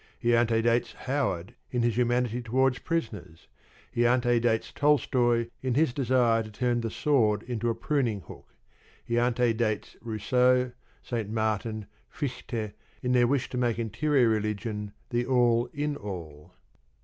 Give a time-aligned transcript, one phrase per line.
[0.17, 3.47] He antedates Howard in his humanity towards prisoners.
[3.91, 8.51] He antedates Tolstoy in his desire to turn the sword into a pruning hook.
[9.05, 10.71] He antedates Rousseau,
[11.03, 11.29] St.
[11.29, 16.55] Martin, Fichte in their wish to make interior religion the all in all.